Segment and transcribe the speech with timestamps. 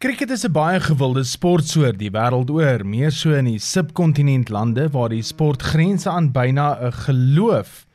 [0.00, 4.88] Kriket is 'n baie gewilde sportsoort die wêreld oor, meer so in die subkontinent lande
[4.88, 7.86] waar die sport grense aan byna 'n geloof.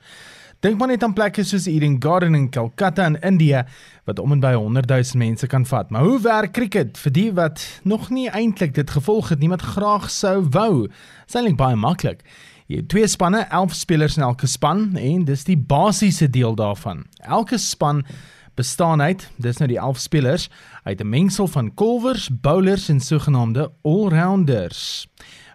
[0.59, 3.63] Dink maar net aan plekke soos Eden Garden in Calcutta in Indië
[4.03, 5.89] wat om en by 100 000 mense kan vat.
[5.89, 9.61] Maar hoe werk kriket vir die wat nog nie eintlik dit gevolg het nie, wat
[9.61, 10.87] graag sou wou?
[11.25, 12.21] Dis eintlik baie maklik.
[12.67, 17.05] Jy het twee spanne, 11 spelers in elke span en dis die basiese deel daarvan.
[17.17, 18.05] Elke span
[18.55, 20.49] bestaan uit, dis nou die 11 spelers,
[20.83, 25.07] uit 'n mengsel van kolwers, bowlers en sogenaamde all-rounders.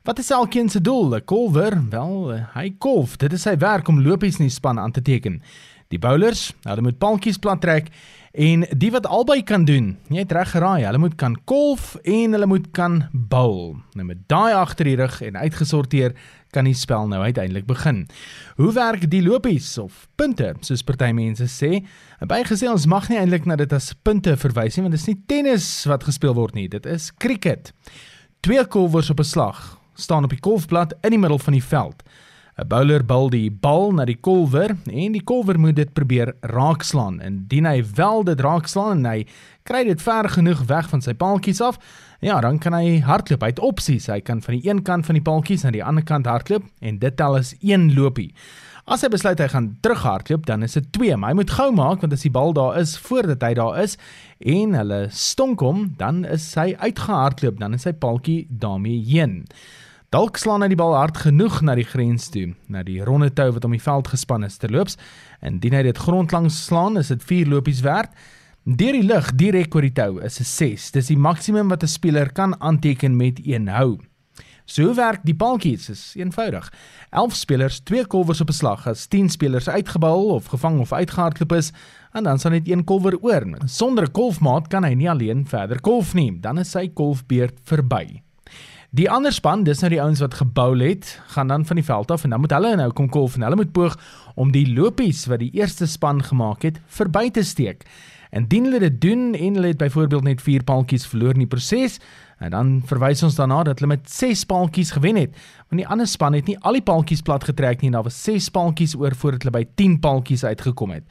[0.03, 1.15] Wat is elkeen se doel?
[1.15, 3.17] 'n Kolwer, wel, hy kolf.
[3.17, 5.43] Dit is sy werk om lopies in die span aan te teken.
[5.91, 7.89] Die bowlers, hulle moet paltjies plat trek
[8.31, 9.97] en die wat albei kan doen.
[10.07, 13.75] Jy het reg geraai, hulle moet kan kolf en hulle moet kan bowl.
[13.99, 16.15] Nou met daai agter die rug en uitgesorteer
[16.55, 18.05] kan die spel nou uiteindelik begin.
[18.55, 21.83] Hoe werk die lopies of punte, soos party mense sê?
[22.23, 25.19] Bygesê ons mag nie eintlik na dit as punte verwys nie, want dit is nie
[25.27, 27.75] tennis wat gespeel word nie, dit is cricket.
[28.47, 32.07] Twee kolwers op 'n slag staan op die kolfblad in die middel van die veld.
[32.59, 37.21] 'n Bowler bal die bal na die kolwer en die kolwer moet dit probeer raakslaan.
[37.23, 39.27] Indien hy wel dit raakslaan en hy
[39.63, 41.79] kry dit ver genoeg weg van sy paaltjies af,
[42.21, 43.43] ja, dan kan hy hardloop.
[43.43, 44.09] Hy het opsies.
[44.11, 46.99] Hy kan van die een kant van die paaltjies na die ander kant hardloop en
[46.99, 48.33] dit tel as een lopie.
[48.91, 52.01] As hy besluit hy gaan terughardloop, dan is dit 2, maar hy moet gou maak
[52.03, 53.95] want as die bal daar is voordat hy daar is
[54.41, 59.45] en hulle stonk hom, dan is hy uitgehardloop, dan is sy paaltjie daarmee heen.
[60.11, 63.45] Dalk slaan hy die bal hard genoeg na die grens toe, na die ronde tou
[63.55, 64.97] wat om die veld gespan is terloops.
[65.39, 68.11] Indien hy dit grondlangs slaan, is dit 4 lopies werd.
[68.67, 70.91] Deur die lug direk oor die tou is 'n 6.
[70.91, 74.01] Dis die maksimum wat 'n speler kan aanteken met een hou.
[74.67, 76.73] So werk die paltjies, is eenvoudig.
[77.13, 78.87] 11 spelers, 2 kolwers op 'n slag.
[78.89, 81.73] As 10 spelers uitgebal of gevang of uitgehardloop is,
[82.13, 83.47] en dan sal net een kolwer oor.
[83.67, 86.41] Sonder 'n kolfmaat kan hy nie alleen verder kolf nie.
[86.41, 88.23] Dan is sy kolfbeurt verby.
[88.91, 92.11] Die ander span, dis nou die ouens wat gebou het, gaan dan van die veld
[92.11, 93.95] af en dan moet hulle nou kom kolf en hulle moet poog
[94.35, 97.87] om die lopies wat die eerste span gemaak het verby te steek.
[98.35, 102.01] Indien hulle dit doen en hulle het byvoorbeeld net 4 paaltjies verloor in die proses,
[102.43, 105.39] en dan verwys ons daarna dat hulle met 6 paaltjies gewen het.
[105.69, 108.19] Want die ander span het nie al die paaltjies plat getrek nie en daar was
[108.25, 111.05] 6 paaltjies oor voordat hulle by 10 paaltjies uitgekom het.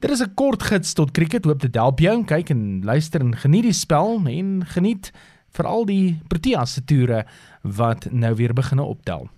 [0.00, 1.44] Dit is 'n kort gids tot cricket.
[1.44, 2.24] Hoop dit help jou.
[2.24, 5.12] Kyk en luister en geniet die spel en geniet
[5.56, 7.24] vir al die Proteas se toere
[7.62, 9.28] wat nou weer begine optel.